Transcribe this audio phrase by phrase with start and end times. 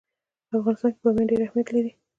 [0.49, 1.91] په افغانستان کې بامیان ډېر اهمیت لري.